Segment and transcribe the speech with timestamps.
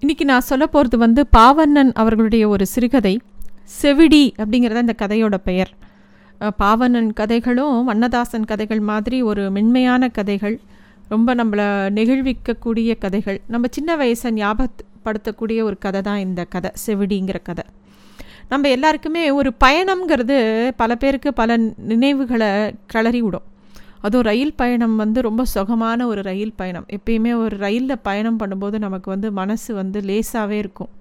[0.00, 3.12] இன்னைக்கு நான் சொல்ல போகிறது வந்து பாவண்ணன் அவர்களுடைய ஒரு சிறுகதை
[3.82, 5.70] செவிடி அப்படிங்கிறத இந்த கதையோட பெயர்.
[6.62, 10.56] பாவண்ணன் கதைகளும் வண்ணதாசன் கதைகள் மாதிரி ஒரு மென்மையான கதைகள்
[11.08, 11.68] ரொம்ப நம்மளை
[11.98, 17.64] நெகிழ்விக்கக்கூடிய கதைகள் நம்ம சின்ன வயசை ஞாபகப்படுத்தக்கூடிய ஒரு கதை தான் இந்த கதை செவிடிங்கிற கதை.
[18.48, 20.38] நம்ம எல்லாருக்குமே ஒரு பயணம்ங்கிறது
[20.76, 21.56] பல பேருக்கு பல
[21.92, 22.50] நினைவுகளை
[22.86, 23.46] கிளறி விடும்
[24.06, 26.86] அதுவும் ரயில் பயணம் வந்து ரொம்ப சுகமான ஒரு ரயில் பயணம்.
[26.96, 30.92] எப்பயுமே ஒரு ரயிலில் பயணம் பண்ணும்போது நமக்கு வந்து மனசு வந்து லேசாகவே இருக்கும்.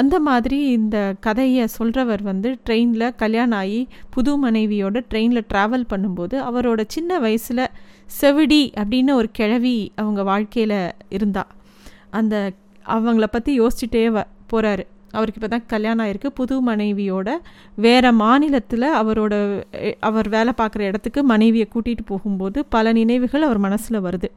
[0.00, 3.80] அந்த மாதிரி இந்த கதையை சொல்கிறவர் வந்து ட்ரெயினில் கல்யாணம் ஆகி
[4.14, 7.64] புது மனைவியோட ட்ரெயினில் ட்ராவல் பண்ணும்போது அவரோட சின்ன வயசில்
[8.10, 10.78] செவிடி அப்படின்னு ஒரு கிழவி அவங்க வாழ்க்கையில்
[11.16, 11.44] இருந்தா.
[12.20, 12.34] அந்த
[12.86, 16.30] அவங்கள பற்றி யோசிச்சுட்டே வ போகிறாரு அவருக்கு இப்போ தான் கல்யாணம் ஆயிருக்கு.
[16.40, 17.28] புது மனைவியோட
[17.86, 19.34] வேறு மாநிலத்தில் அவரோட
[20.10, 24.30] அவர் வேலை பார்க்குற இடத்துக்கு மனைவியை கூட்டிகிட்டு போகும்போது பல நினைவுகள் அவர் மனசில் வருது.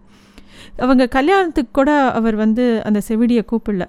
[0.85, 3.85] அவங்க கல்யாணத்துக்கு கூட அவர் வந்து அந்த செவிடியை கூப்பிடல.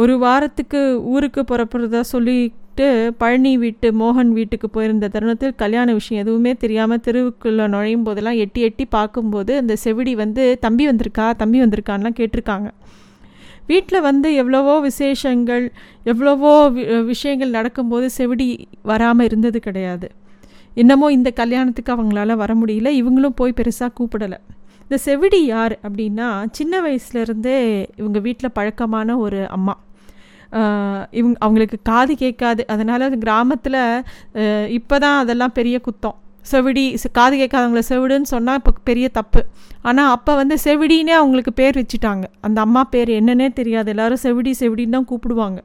[0.00, 0.80] ஒரு வாரத்துக்கு
[1.12, 2.86] ஊருக்கு புறப்படுறதா சொல்லிட்டு
[3.18, 8.84] பழனி வீட்டு மோகன் வீட்டுக்கு போயிருந்த தருணத்தில் கல்யாண விஷயம் எதுவுமே தெரியாமல் தெருவுக்குள்ளே நுழையும் போதெல்லாம் எட்டி எட்டி
[8.96, 11.26] பார்க்கும்போது அந்த செவிடி வந்து தம்பி வந்திருக்கா?
[11.42, 12.68] தம்பி வந்திருக்கான்லாம் கேட்டிருக்காங்க.
[13.68, 15.64] வீட்டில் வந்து எவ்வளவோ விசேஷங்கள்
[16.06, 18.48] எவ்வளவோ வி- விஷயங்கள் நடக்கும்போது செவிடி
[18.82, 20.08] வராமல் இருந்தது கிடையாது.
[20.76, 24.38] என்னமோ இந்த கல்யாணத்துக்கு அவங்களால வர முடியல இவங்களும் போய் பெருசாக கூப்பிடலை.
[24.82, 27.56] இந்த செவிடி யார் அப்படின்னா சின்ன வயசுலேருந்தே
[27.96, 29.74] இவங்க வீட்டில் பழக்கமான ஒரு அம்மா.
[31.12, 32.62] இவங்க அவங்களுக்கு காது கேட்காது.
[32.66, 33.80] அதனால் கிராமத்தில்
[34.70, 36.16] இப்போ தான் அதெல்லாம் பெரிய குத்தம்.
[36.44, 36.84] செவிடி
[37.18, 39.40] காது கேட்காதவங்கள செவிடுன்னு சொன்னால் இப்போ பெரிய தப்பு.
[39.88, 42.24] ஆனால் அப்போ வந்து செவிடினே அவங்களுக்கு பேர் வச்சுட்டாங்க.
[42.46, 43.88] அந்த அம்மா பேர் என்னன்னே தெரியாது.
[43.94, 45.58] எல்லாரும் செவிடி செவிடின்னு தான் கூப்பிடுவாங்க.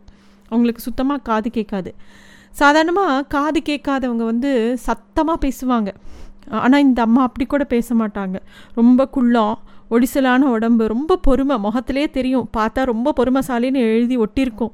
[0.52, 1.92] அவங்களுக்கு சுத்தமாக காது கேட்காது.
[2.62, 4.52] சாதாரணமாக காது கேட்காதவங்க வந்து
[4.88, 5.92] சத்தமாக பேசுவாங்க.
[6.64, 8.38] ஆனால் இந்த அம்மா அப்படி கூட பேச மாட்டாங்க.
[8.80, 9.56] ரொம்ப குள்ளம்
[9.96, 11.56] ஒடிசலான உடம்பு ரொம்ப பொறுமை.
[11.66, 12.46] முகத்திலே தெரியும்.
[12.58, 14.74] பார்த்தா ரொம்ப பொறுமைசாலின்னு எழுதி ஒட்டியிருக்கும்.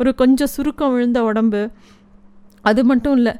[0.00, 1.62] ஒரு கொஞ்சம் சுருக்கம் விழுந்த உடம்பு.
[2.68, 3.32] அது மட்டும் இல்லை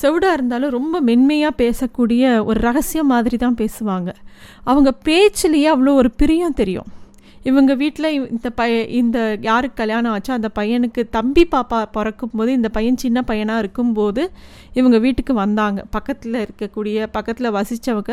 [0.00, 4.10] செவிடாக இருந்தாலும் ரொம்ப மென்மையாக பேசக்கூடிய ஒரு ரகசியம் மாதிரி தான் பேசுவாங்க.
[4.70, 6.88] அவங்க பேச்சிலேயே அவ்வளோ ஒரு பிரியம் தெரியும்.
[7.48, 9.18] இவங்க வீட்டில் இந்த பைய இந்த
[9.48, 14.22] யாருக்கு கல்யாணம் ஆச்சோ அந்த பையனுக்கு தம்பி பாப்பா பிறக்கும் போது இந்த பையன் சின்ன பையனாக இருக்கும்போது
[14.78, 15.80] இவங்க வீட்டுக்கு வந்தாங்க.
[15.96, 18.12] பக்கத்தில் இருக்கக்கூடிய பக்கத்தில் வசித்தவங்க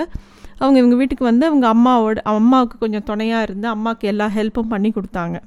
[0.61, 5.37] அவங்க இவங்க வீட்டுக்கு வந்து அவங்க அம்மாவோட அம்மாவுக்கு கொஞ்சம் துணையாக இருந்து அம்மாவுக்கு எல்லா ஹெல்ப்பும் பண்ணி கொடுத்தாங்க.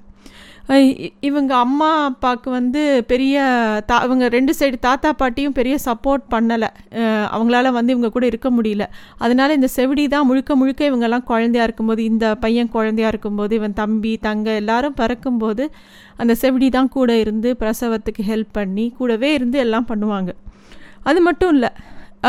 [1.29, 3.37] இவங்க அம்மா அப்பாவுக்கு வந்து பெரிய
[3.89, 6.69] தா இவங்க ரெண்டு சைடு தாத்தா பாட்டியும் பெரிய சப்போர்ட் பண்ணலை.
[7.35, 8.87] அவங்களால வந்து இவங்க கூட இருக்க முடியல.
[9.25, 14.13] அதனால இந்த செவிடி தான் முழுக்க முழுக்க இவங்கெல்லாம் குழந்தையா இருக்கும்போது இந்த பையன் குழந்தையா இருக்கும்போது இவன் தம்பி
[14.29, 15.67] தங்க எல்லாரும் பிறக்கும்போது
[16.23, 20.33] அந்த செவிடி தான் கூட இருந்து பிரசவத்துக்கு ஹெல்ப் பண்ணி கூடவே இருந்து எல்லாம் பண்ணுவாங்க.
[21.11, 21.71] அது மட்டும் இல்லை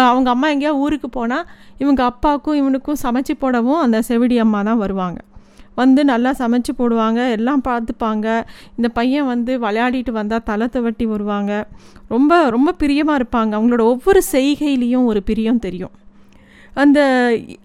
[0.10, 1.48] அவங்க அம்மா எங்கேயா ஊருக்கு போனால்
[1.84, 5.20] இவங்க அப்பாவுக்கும் இவனுக்கும் சமைச்சு போடவும் அந்த செவிடி அம்மா தான் வருவாங்க.
[5.76, 8.28] வந்து நல்லா சமைச்சு போடுவாங்க எல்லாம் பார்த்துப்பாங்க.
[8.76, 11.68] இந்த பையன் வந்து விளையாடிட்டு வந்தால் தலை துவட்டி வருவாங்க.
[12.08, 13.52] ரொம்ப ரொம்ப பிரியமாக இருப்பாங்க.
[13.58, 15.96] அவங்களோட ஒவ்வொரு செய்கையிலையும் ஒரு பிரியம் தெரியும்.
[16.74, 17.00] அந்த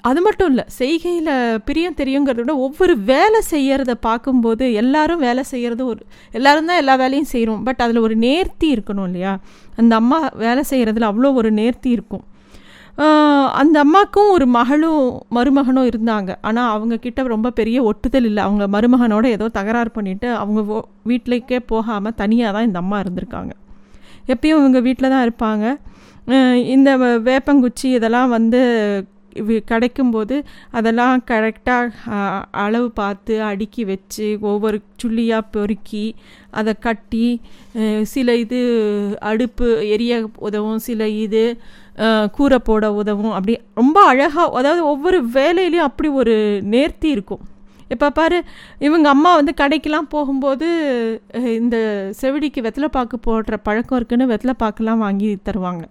[0.00, 6.00] அது மட்டும் இல்லை செய்கையில் பிரியம் தெரியுங்கிறத விட ஒவ்வொரு வேலை செய்யறத பார்க்கும்போது எல்லாரும் வேலை செய்கிறது ஒரு
[6.32, 9.38] எல்லோரும் தான் எல்லா வேலையும் செய்கிறோம் பட் அதில் ஒரு நேர்த்தி இருக்கணும் இல்லையா?
[9.76, 12.24] அந்த அம்மா வேலை செய்கிறதுல அவ்வளோ ஒரு நேர்த்தி இருக்கும்.
[13.60, 15.02] அந்த அம்மாக்கும் ஒரு மகளும்
[15.36, 16.30] மருமகனும் இருந்தாங்க.
[16.48, 18.42] ஆனால் அவங்க கிட்ட ரொம்ப பெரிய ஒட்டுதல் இல்லை.
[18.46, 20.60] அவங்க மருமகனோட ஏதோ தகராறு பண்ணிட்டு அவங்க
[21.10, 23.52] வீட்டிலேக்கே போகாமல் தனியாக தான் இந்த அம்மா இருந்திருக்காங்க.
[24.32, 25.64] எப்பயும் இவங்க வீட்டில் தான் இருப்பாங்க.
[26.74, 26.90] இந்த
[27.28, 28.60] வேப்பங்குச்சி இதெல்லாம் வந்து
[29.70, 30.36] கிடைக்கும்போது
[30.78, 32.12] அதெல்லாம் கரெக்டாக
[32.64, 36.04] அளவு பார்த்து அடுக்கி வச்சு ஒவ்வொரு சுள்ளியாக பொறுக்கி
[36.60, 37.26] அதை கட்டி
[38.14, 38.60] சில இது
[39.32, 40.14] அடுப்பு எரிய
[40.48, 41.44] உதவும் சில இது
[42.36, 43.34] கூரை போட உதவும்.
[43.36, 46.34] அப்படி ரொம்ப அழகாக அதாவது ஒவ்வொரு வேலையிலையும் அப்படி ஒரு
[46.74, 47.44] நேர்த்தி இருக்கும்.
[47.94, 48.38] இப்போ பாரு
[48.86, 50.68] இவங்க அம்மா வந்து கடைக்கெலாம் போகும்போது
[51.58, 51.76] இந்த
[52.20, 55.84] செவிடிக்கு வெத்தலைப்பாக்கு போடுற பழக்கம் இருக்குன்னு வெத்தலைப்பாக்குலாம் வாங்கி தருவாங்க.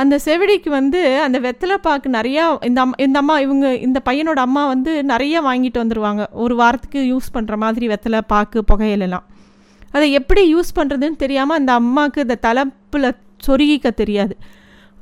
[0.00, 4.62] அந்த செவிடிக்கு வந்து அந்த வெத்தலை பாக்கு நிறையா இந்த அம்மா இந்த அம்மா இவங்க இந்த பையனோட அம்மா
[4.72, 9.24] வந்து நிறைய வாங்கிட்டு வந்துடுவாங்க ஒரு வாரத்துக்கு யூஸ் பண்ணுற மாதிரி வெத்தலை பாக்கு புகையிலெல்லாம்.
[9.94, 13.08] அதை எப்படி யூஸ் பண்ணுறதுன்னு தெரியாமல் அந்த அம்மாவுக்கு இந்த தலைப்பில்
[13.46, 14.34] சொருகிக்க தெரியாது.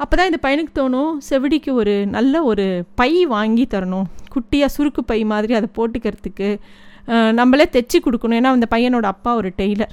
[0.03, 2.67] அப்போ தான் இந்த பையனுக்கு தோணும் செவிடிக்கு ஒரு நல்ல ஒரு
[3.01, 4.07] பை வாங்கி தரணும்.
[4.35, 6.49] குட்டியாக சுருக்கு பை மாதிரி அதை போட்டுக்கிறதுக்கு
[7.41, 8.39] நம்மளே தைச்சி கொடுக்கணும்.
[8.41, 9.93] ஏன்னா அந்த பையனோட அப்பா ஒரு டெய்லர்.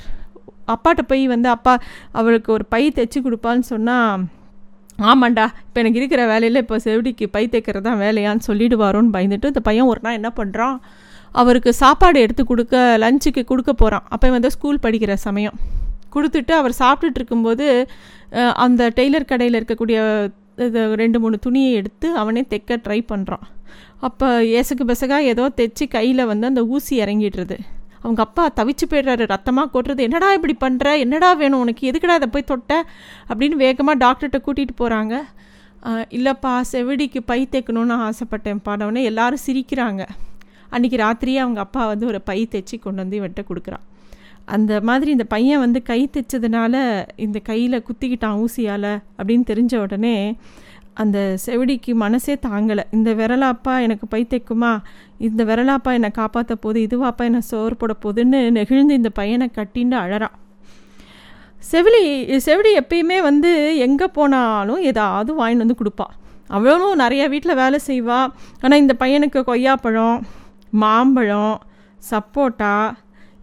[0.73, 1.73] அப்பாட்ட போய் வந்து அப்பா
[2.19, 4.23] அவளுக்கு ஒரு பை தைச்சி கொடுப்பான்னு சொன்னால்
[4.99, 9.85] ஆமாண்டா இப்போ எனக்கு இருக்கிற வேலையில் இப்போ செவிடிக்கு பை தைக்கிறது தான் வேலையான்னு சொல்லிடுவாரோன்னு பயந்துட்டு இந்த பையன்
[9.85, 10.79] ஒரு நாள் என்ன பண்ணுறான்
[11.31, 15.53] அவருக்கு சாப்பாடு எடுத்து கொடுக்க லஞ்சுக்கு கொடுக்க போகிறான் அப்போ வந்து ஸ்கூல் படிக்கிற சமயம்.
[16.11, 17.87] கொடுத்துட்டு அவர் சாப்பிட்டுட்டு இருக்கும்போது
[18.53, 23.41] அந்த டெய்லர் கடையில் இருக்கக்கூடிய இது ரெண்டு மூணு துணியை எடுத்து அவனே தைக்க ட்ரை பண்ணுறான்
[23.99, 27.57] அப்போ ஏசக்கு பெசகா ஏதோ தைச்சி கையில் வந்து அந்த ஊசி இறங்கிடுறது.
[28.03, 31.83] அவங்க அப்பா தவிச்சு போயிடுறாரு ரத்தமாக கொட்டுறது என்னடா இப்படி பண்ணுற என்னடா வேணும் உனக்கு?
[31.91, 32.71] எதுக்கடா அதை போய் தொட்ட?
[33.29, 35.15] அப்படின்னு வேகமாக டாக்டர்கிட்ட கூட்டிகிட்டு போகிறாங்க
[36.17, 40.01] இல்லைப்பா செவிடிக்கு பை தைக்கணும்னு ஆசைப்பட்டேன் பாடவுடனே எல்லாரும் சிரிக்கிறாங்க.
[40.71, 43.83] அன்றைக்கி ராத்திரியே அவங்க அப்பா வந்து ஒரு பை தைச்சி கொண்டு வந்து இவன்கிட்ட கொடுக்குறான்.
[44.45, 46.73] அந்த மாதிரி இந்த பையன் வந்து கை தைச்சதுனால
[47.15, 50.15] இந்த கையில் குத்திக்கிட்டான் ஊசியால் அப்படின்னு தெரிஞ்ச உடனே
[50.93, 52.83] அந்த செவிடிக்கு மனசே தாங்கலை.
[52.91, 54.81] இந்த விரலாப்பா எனக்கு பை தைக்குமா
[55.17, 60.35] இந்த விரலாப்பா என்னை காப்பாற்ற போது இதுவாப்பா என்னை சோறு போட போகுதுன்னு நெகிழ்ந்து இந்த பையனை கட்டின்னு அழறான்
[61.71, 66.13] செவிலி செவிடி எப்பயுமே வந்து எங்கே போனாலும் ஏதாவது வாங்கிட்டு வந்து கொடுப்பாள்
[66.47, 68.31] அவளும் நிறையா வீட்டில் வேலை செய்வாள்
[68.61, 70.23] ஆனால் இந்த பையனுக்கு கொய்யாப்பழம்
[70.71, 71.61] மாம்பழம்
[72.11, 72.93] சப்போட்டா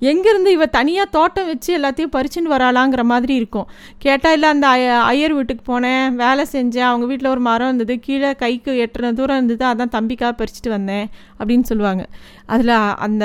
[0.08, 3.67] எங்கேருந்து இவ தனியாக தோட்டம் வச்சு எல்லாத்தையும் பறிச்சுன்னு வராளாங்கிற மாதிரி இருக்கும்.
[4.05, 4.67] கேட்டால் இல்லை அந்த
[5.12, 6.06] ஐயர் வீட்டுக்கு போனேன்.
[6.23, 6.88] வேலை செஞ்சேன்.
[6.91, 7.97] அவங்க வீட்டில் ஒரு மரம் இருந்தது.
[8.06, 9.64] கீழே கைக்கு எட்டுன தூரம் இருந்தது.
[9.70, 11.06] அதான் தம்பிக்காக பறிச்சுட்டு வந்தேன்.
[11.38, 12.05] அப்படின்னு சொல்லுவாங்க.
[12.55, 12.76] அதில்
[13.06, 13.25] அந்த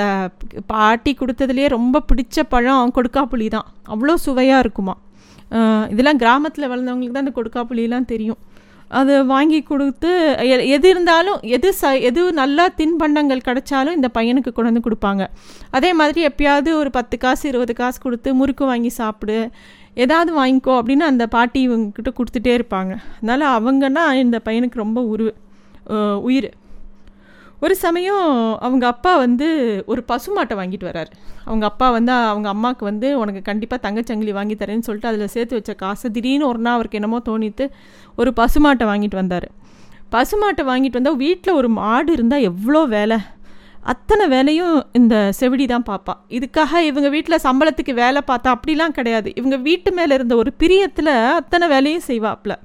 [0.74, 3.70] பாட்டி கொடுத்ததுலேயே ரொம்ப பிடிச்ச பழம் கொடுக்காப்புளி தான்.
[3.94, 4.96] அவ்வளோ சுவையாக இருக்குமா.
[5.94, 8.40] இதெல்லாம் கிராமத்தில் வளர்ந்தவங்களுக்கு தான் அந்த கொடுக்காப்புளிலாம் தெரியும்.
[9.00, 10.12] அது வாங்கி கொடுத்து
[10.76, 15.24] எது இருந்தாலும் எது ச எது நல்லா தின்பண்டங்கள் கிடைச்சாலும் இந்த பையனுக்கு கொண்டு வந்து கொடுப்பாங்க.
[15.78, 19.40] அதே மாதிரி எப்பயாவது ஒரு பத்து காசு இருபது காசு கொடுத்து முறுக்கு வாங்கி சாப்பிடு
[20.06, 22.94] ஏதாவது வாங்கிக்கோ அப்படின்னு அந்த பாட்டி இவங்கக்கிட்ட கொடுத்துட்டே இருப்பாங்க.
[23.18, 25.28] அதனால் அவங்கன்னா இந்த பையனுக்கு ரொம்ப உரு
[26.28, 26.50] உயிர்.
[27.60, 28.26] ஒரு சமயம்
[28.60, 29.48] அவங்க அப்பா வந்து
[29.86, 31.12] ஒரு பசுமாட்டை வாங்கிட்டு வர்றாரு
[31.46, 35.74] அவங்க அப்பா வந்து அவங்க அம்மாவுக்கு வந்து உனக்கு கண்டிப்பாக தங்கச்சங்கிலி வாங்கி தரேன்னு சொல்லிட்டு அதில் சேர்த்து வச்ச
[35.74, 37.68] காசை திடீர்னு ஒரு நாள் அவருக்கு என்னமோ தோணித்து
[38.16, 39.48] ஒரு பசுமாட்டை வாங்கிட்டு வந்தார்.
[40.12, 43.18] பசுமாட்டை வாங்கிட்டு வந்தால் வீட்டில் ஒரு மாடு இருந்தால் எவ்வளோ வேலை?
[43.82, 49.32] அத்தனை வேலையும் இந்த செவிடி தான் பார்ப்பா இதுக்காக இவங்க வீட்டில் சம்பளத்துக்கு வேலை பார்த்தா அப்படிலாம் கிடையாது.
[49.36, 52.56] இவங்க வீட்டு மேலே இருந்த ஒரு பிரியத்தில் அத்தனை வேலையும் செய்வாப்ல.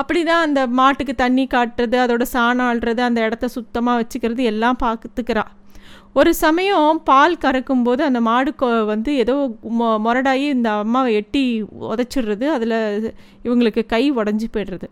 [0.00, 5.44] அப்படி தான் அந்த மாட்டுக்கு தண்ணி காட்டுறது அதோட சாணம் ஆள்றது அந்த இடத்த சுத்தமாக வச்சுக்கிறது எல்லாம் பார்த்துக்கிறா.
[6.20, 8.50] ஒரு சமயம் பால் கறக்கும்போது அந்த மாடு
[8.92, 9.34] வந்து ஏதோ
[9.78, 11.42] மொ மொரடாகி இந்த அம்மாவை எட்டி
[11.90, 12.76] உதச்சிடுறது அதில்
[13.46, 14.88] இவங்களுக்கு கை உடஞ்சி போய்டுறது.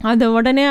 [0.00, 0.64] அந்த உடனே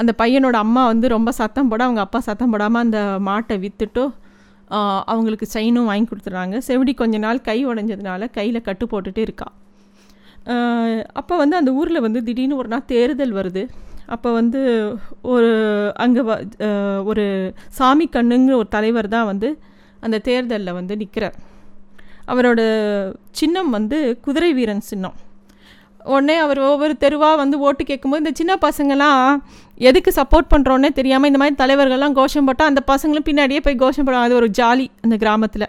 [0.00, 4.04] அந்த பையனோட அம்மா வந்து ரொம்ப சத்தம் போட அவங்க அப்பா சத்தம் போடாமல் அந்த மாட்டை விற்றுட்டு
[5.12, 6.56] அவங்களுக்கு செயினும் வாங்கி கொடுத்துட்றாங்க.
[6.68, 9.54] செவிடி கொஞ்ச நாள் கை உடஞ்சதுனால கையில் கட்டு போட்டுட்டு இருக்காள்
[11.20, 13.62] அப்போ வந்து அந்த ஊரில் வந்து திடீர்னு ஒரு நாள் தேர்தல் வருது.
[14.14, 14.60] அப்போ வந்து
[15.34, 15.50] ஒரு
[16.04, 16.32] அங்கே வ
[17.10, 17.24] ஒரு
[17.78, 19.48] சாமி கண்ணுங்கிற ஒரு தலைவர் தான் வந்து
[20.06, 21.36] அந்த தேர்தலில் வந்து நிற்கிறார்
[22.32, 22.60] அவரோட
[23.38, 25.16] சின்னம் வந்து குதிரை வீரன் சின்னம்.
[26.12, 29.22] உடனே அவர் ஒவ்வொரு தெருவாக வந்து ஓட்டு கேட்கும்போது இந்த சின்ன பசங்கள்லாம்
[29.88, 34.28] எதுக்கு சப்போர்ட் பண்ணுறோன்னே தெரியாமல் இந்த மாதிரி தலைவர்கள்லாம் கோஷம் போட்டால் அந்த பசங்களும் பின்னாடியே போய் கோஷம் போடுவாங்க.
[34.30, 35.68] அது ஒரு ஜாலி அந்த கிராமத்தில்.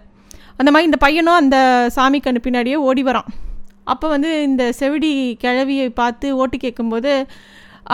[0.60, 1.58] அந்த மாதிரி இந்த பையனும் அந்த
[1.98, 3.30] சாமி கண்ணு பின்னாடியே ஓடி வரான்.
[3.86, 5.12] அப்போ வந்து இந்த செவிடி
[5.44, 7.14] கிழவியை பார்த்து ஓட்டு கேட்கும்போது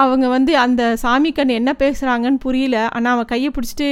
[0.02, 2.78] அவங்க வந்து அந்த சாமி கண் என்ன பேசுகிறாங்கன்னு புரியல.
[2.90, 3.90] ஆனால் அவன் கையை பிடிச்சிட்டு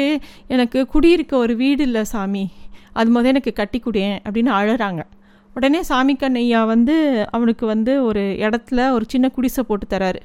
[0.48, 2.44] எனக்கு குடியிருக்க ஒரு வீடு இல்லை சாமி.
[2.94, 5.02] அது முதல் எனக்கு கட்டி குடியேன் அப்படின்னு அழறாங்க.
[5.56, 6.96] உடனே சாமி கண்ணையா வந்து
[7.30, 10.22] அவனுக்கு வந்து ஒரு இடத்துல ஒரு சின்ன குடிசை போட்டு தராரு.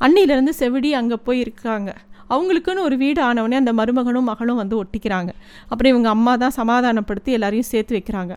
[0.00, 1.90] அன்னிலேருந்து செவிடி அங்கே போய் இருக்காங்க.
[2.30, 5.30] அவங்களுக்குன்னு ஒரு வீடு ஆனவொடனே அந்த மருமகனும் மகளும் வந்து ஒட்டிக்கிறாங்க.
[5.68, 8.34] அப்புறம் இவங்க அம்மா தான் சமாதானப்படுத்தி எல்லாரையும் சேர்த்து வைக்கிறாங்க.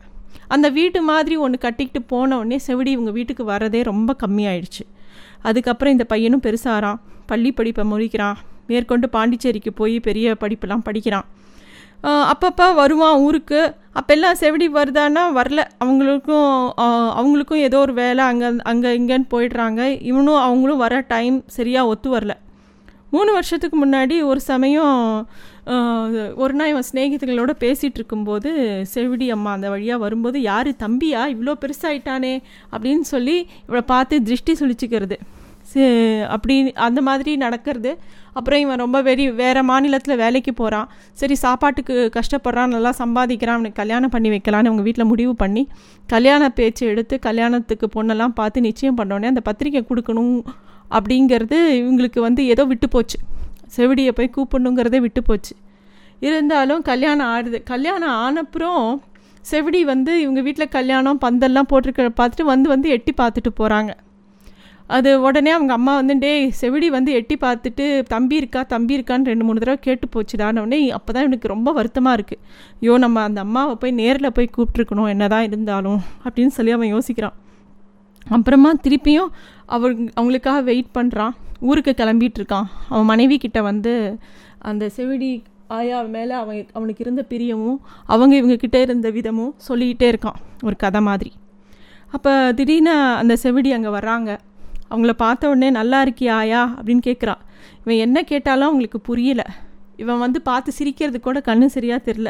[0.56, 4.84] அந்த வீட்டு மாதிரி ஒன்று கட்டிக்கிட்டு போன உடனே செவிடி இவங்க வீட்டுக்கு வரதே ரொம்ப கம்மியாயிடுச்சு.
[5.50, 7.00] அதுக்கப்புறம் இந்த பையனும் பெருசாகிறான்
[7.32, 8.40] பள்ளி படிப்பை முடிக்கிறான்.
[8.72, 11.28] மேற்கொண்டு பாண்டிச்சேரிக்கு போய் பெரிய படிப்பெல்லாம் படிக்கிறான்.
[12.32, 13.60] அப்பப்போ வருவான் ஊருக்கு.
[14.00, 15.62] அப்போல்லாம் செவிடி வருதான்னா வரல.
[15.84, 16.52] அவங்களுக்கும்
[17.20, 19.82] அவங்களுக்கும் ஏதோ ஒரு வேலை அங்கே அங்கே இங்கேன்னு போயிடுறாங்க.
[20.12, 22.36] இவனும் அவங்களும் வர டைம் சரியாக ஒத்து வரல.
[23.14, 24.96] மூணு வருஷத்துக்கு முன்னாடி ஒரு சமயம்
[26.36, 28.50] ஒரு நாள் இவன் ஸ்நேகிதங்களோட பேசிகிட்டு இருக்கும்போது
[28.94, 31.22] செவிடி அம்மா அந்த வழியாக வரும்போது யார் தம்பியா?
[31.34, 32.34] இவ்வளோ பெருசாகிட்டானே
[32.72, 33.38] அப்படின்னு சொல்லி
[33.68, 35.18] இவளை பார்த்து திருஷ்டி சுழிச்சிக்கிறது
[36.36, 37.92] அப்படி அந்த மாதிரி நடக்கிறது.
[38.34, 44.10] அப்புறம் இவன் ரொம்ப வெறி வேறு மாநிலத்தில் வேலைக்கு போகிறான் சரி சாப்பாட்டுக்கு கஷ்டப்படுறான் நல்லா சம்பாதிக்கிறான் அவனுக்கு கல்யாணம்
[44.10, 45.64] பண்ணி வைக்கலான்னு அவங்க வீட்டில் முடிவு பண்ணி
[46.10, 50.34] கல்யாண பேச்சு எடுத்து கல்யாணத்துக்கு பொண்ணெல்லாம் பார்த்து நிச்சயம் பண்ணோடனே அந்த பத்திரிக்கை கொடுக்கணும்
[50.98, 53.18] அப்படிங்கிறது இவங்களுக்கு வந்து ஏதோ விட்டு போச்சு.
[53.76, 55.54] செவிடியை போய் கூப்பிடணுங்கிறதே விட்டு போச்சு.
[56.28, 58.86] இருந்தாலும் கல்யாணம் ஆடுது கல்யாணம் ஆனப்புறம்
[59.50, 63.92] செவிடி வந்து இவங்க வீட்டில் கல்யாணம் பந்தல்லாம் போட்டிருக்க பார்த்துட்டு வந்து வந்து எட்டி பார்த்துட்டு போகிறாங்க
[64.90, 69.46] அது உடனே அவங்க அம்மா வந்து டே செவிடி வந்து எட்டி பார்த்துட்டு தம்பி இருக்கா தம்பி இருக்கான்னு ரெண்டு
[69.48, 72.42] மூணு தடவை கேட்டு போச்சுடானே அப்போ தான் எனக்கு ரொம்ப வருத்தமாக இருக்குது
[72.82, 77.38] ஐயோ நம்ம அந்த அம்மாவை போய் நேரில் போய் கூப்பிட்ருக்கணும் என்ன தான் இருந்தாலும் அப்படின்னு சொல்லி அவன் யோசிக்கிறான்.
[78.30, 79.28] அப்புறமா திருப்பியும்
[79.66, 84.18] அவர் அவங்களுக்காக வெயிட் பண்ணுறான் ஊருக்கு கிளம்பிகிட்ருக்கான் அவன் மனைவி கிட்ட வந்து
[84.60, 90.64] அந்த செவிடி ஆயா மேலே அவன் அவனுக்கு இருந்த பிரியமும் அவங்க இவங்கக்கிட்ட இருந்த விதமும் சொல்லிக்கிட்டே இருக்கான்.
[90.64, 91.32] ஒரு கதை மாதிரி.
[92.12, 94.38] அப்போ திடீர்னு அந்த செவிடி அங்கே வர்றாங்க.
[94.90, 96.80] அவங்கள பார்த்த உடனே நல்லா இருக்கியா ஆயா?
[96.82, 97.42] அப்படின்னு கேட்குறான்
[97.80, 99.46] இவன் என்ன கேட்டாலும் அவங்களுக்கு புரியல.
[99.98, 102.28] இவன் வந்து பார்த்து சிரிக்கிறது கூட கண்ணு சரியாக தெரில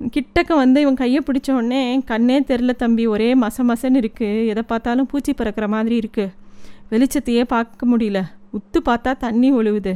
[0.00, 5.06] கிட்டக்க வந்து இவன் கையை பிடிச்ச உடனே கண்ணே தெரில தம்பி ஒரே மச மசன்னு இருக்குது எதை பார்த்தாலும்
[5.06, 6.32] பூச்சி பறக்கிற மாதிரி இருக்குது
[6.90, 8.20] வெளிச்சத்தையே பார்க்க முடியல.
[8.52, 9.92] உத்து பார்த்தா தண்ணி ஒழுகுது.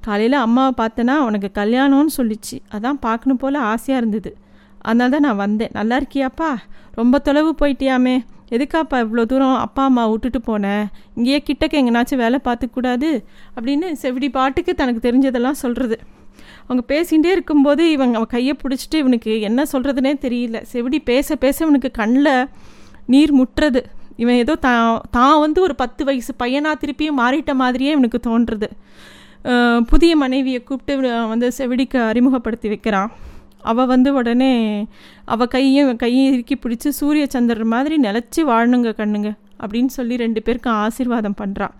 [0.00, 2.56] காலையில் அம்மாவை பார்த்தேன்னா உனக்கு கல்யாணம்னு சொல்லிச்சு.
[2.72, 4.30] அதான் பார்க்கணும் போல் ஆசையாக இருந்தது.
[4.78, 5.72] அதனால தான் நான் வந்தேன்.
[5.72, 6.50] நல்லா இருக்கியாப்பா?
[6.92, 8.16] ரொம்ப தொலைவு போயிட்டியாமே.
[8.50, 10.84] எதுக்காப்பா இவ்வளோ தூரம் அப்பா அம்மா விட்டுட்டு போனேன்
[11.14, 13.10] இங்கேயே கிட்டக்க எங்கேனாச்சும் வேலை பார்த்துக்கூடாது
[13.56, 15.98] அப்படின்னு செவிடி பாட்டுக்கு தனக்கு தெரிஞ்சதெல்லாம் சொல்கிறது
[16.68, 20.60] அவங்க பேசிகிட்டே இருக்கும்போது இவங்க அவன் கையை பிடிச்சிட்டு இவனுக்கு என்ன சொல்கிறதுனே தெரியல.
[20.72, 22.32] செவிடி பேச பேச இவனுக்கு கண்ணில்
[23.12, 23.82] நீர் முட்டுறது.
[24.22, 28.68] இவன் ஏதோ தான் தான் வந்து ஒரு பத்து வயசு பையனாக திருப்பியும் மாறிட்ட மாதிரியே இவனுக்கு தோன்றுறது.
[29.90, 33.10] புதிய மனைவியை கூப்பிட்டு வந்து செவிடிக்கு அறிமுகப்படுத்தி வைக்கிறான்.
[33.70, 34.52] அவள் வந்து உடனே
[35.34, 39.28] அவள் கையும் கையும் இறுக்கி பிடிச்சி சூரிய சந்திரன் மாதிரி நிலச்சி வாழணுங்க கண்ணுங்க
[39.62, 41.74] அப்படின்னு சொல்லி ரெண்டு பேருக்கும் ஆசீர்வாதம் பண்ணுறான்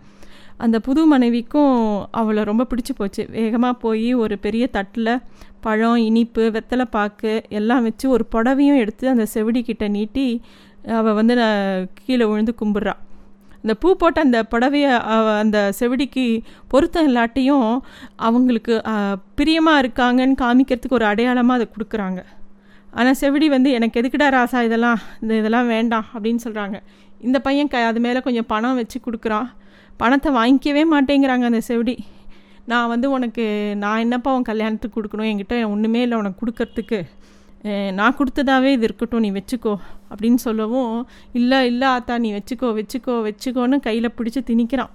[0.57, 1.77] அந்த புது மனைவிக்கும்
[2.21, 3.23] அவளை ரொம்ப பிடிச்சி போச்சு.
[3.37, 5.15] வேகமாக போய் ஒரு பெரிய தட்டில்
[5.65, 10.27] பழம் இனிப்பு வெத்தலை பாக்கு எல்லாம் வச்சு ஒரு புடவையும் எடுத்து அந்த செவிடிக்கிட்ட நீட்டி
[10.99, 13.01] அவள் வந்து நான் கீழே விழுந்து கும்பிட்றான்
[13.63, 14.87] அந்த பூ போட்ட அந்த புடவைய
[15.43, 16.25] அந்த செவிடிக்கு
[16.73, 17.69] பொருத்தம் இல்லாட்டியும்
[18.29, 18.75] அவங்களுக்கு
[19.39, 22.21] பிரியமாக இருக்காங்கன்னு காமிக்கிறதுக்கு ஒரு அடையாளமாக அதை கொடுக்குறாங்க.
[22.99, 25.01] ஆனால் செவிடி வந்து எனக்கு எதுக்குடா ராசா இதெல்லாம்?
[25.23, 26.77] இந்த இதெல்லாம் வேண்டாம் அப்படின்னு சொல்கிறாங்க
[27.21, 29.49] இந்த பையன் க அது மேலே கொஞ்சம் பணம் வச்சு கொடுக்குறான்.
[30.03, 31.97] பணத்தை வாங்கிக்கவே மாட்டேங்கிறாங்க அந்த செவிடி.
[32.71, 33.45] நான் வந்து உனக்கு
[33.83, 35.29] நான் என்னப்பா உன் கல்யாணத்துக்கு கொடுக்கணும்?
[35.31, 37.01] என்கிட்ட ஒன்றுமே இல்லை உனக்கு கொடுக்கறதுக்கு.
[37.99, 39.75] நான் கொடுத்ததாவே இது இருக்கட்டும் நீ வச்சுக்கோ.
[40.11, 40.93] அப்படின்னு சொல்லவும்
[41.41, 44.93] இல்லை இல்லை ஆத்தா நீ வச்சுக்கோ வச்சுக்கோ வச்சுக்கோன்னு கையில் பிடிச்சி திணிக்கிறான்.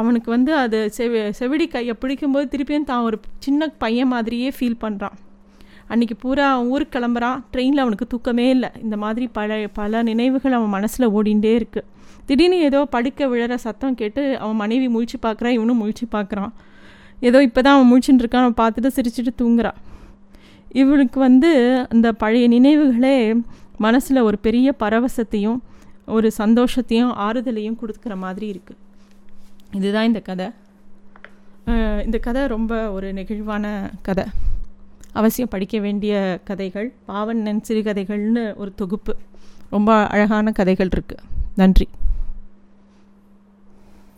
[0.00, 5.16] அவனுக்கு வந்து அது செவி செவிடி கையை பிடிக்கும்போது திருப்பியும் தான் ஒரு சின்ன பையன் மாதிரியே ஃபீல் பண்ணுறான்
[5.92, 7.40] அன்றைக்கி பூரா அவன் ஊருக்கு கிளம்புறான்.
[7.52, 8.70] ட்ரெயினில் அவனுக்கு தூக்கமே இல்லை.
[8.84, 11.86] இந்த மாதிரி பல பல நினைவுகள் அவன் மனசில் ஓடிண்டே இருக்குது
[12.28, 16.52] திடீர்னு ஏதோ படுக்க விழற சத்தம் கேட்டு அவன் மனைவி முழிச்சு பார்க்குறான் இவனும் முழிச்சு பார்க்குறான்
[17.28, 18.44] ஏதோ இப்போ தான் அவன் முழிச்சுட்டு இருக்கான்.
[18.46, 19.78] அவன் பார்த்துட்டு சிரிச்சுட்டு தூங்குறான்
[20.80, 21.50] இவனுக்கு வந்து
[21.92, 23.14] அந்த பழைய நினைவுகளே
[23.86, 25.60] மனசில் ஒரு பெரிய பரவசத்தையும்
[26.16, 28.82] ஒரு சந்தோஷத்தையும் ஆறுதலையும் கொடுக்குற மாதிரி இருக்குது
[29.78, 30.48] இதுதான் இந்த கதை.
[32.06, 33.66] இந்த கதை ரொம்ப ஒரு நெகிழ்வான
[34.08, 34.26] கதை.
[35.16, 39.14] அவசியம் படிக்க வேண்டிய கதைகள் பாவண்ணன் சிறுகதைகள்னு ஒரு தொகுப்பு.
[39.70, 41.24] ரொம்ப அழகான கதைகள் இருக்குது
[41.56, 41.86] நன்றி.